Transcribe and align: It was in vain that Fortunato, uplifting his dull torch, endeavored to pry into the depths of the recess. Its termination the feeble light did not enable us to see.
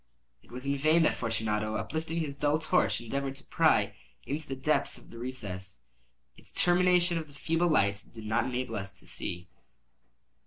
It 0.41 0.49
was 0.51 0.65
in 0.65 0.79
vain 0.79 1.03
that 1.03 1.13
Fortunato, 1.15 1.75
uplifting 1.75 2.21
his 2.21 2.35
dull 2.35 2.57
torch, 2.57 2.99
endeavored 3.01 3.35
to 3.35 3.43
pry 3.43 3.95
into 4.25 4.47
the 4.47 4.55
depths 4.55 4.97
of 4.97 5.11
the 5.11 5.19
recess. 5.19 5.81
Its 6.35 6.51
termination 6.51 7.19
the 7.19 7.33
feeble 7.35 7.67
light 7.67 8.03
did 8.11 8.25
not 8.25 8.45
enable 8.45 8.77
us 8.77 8.97
to 8.99 9.05
see. 9.05 9.47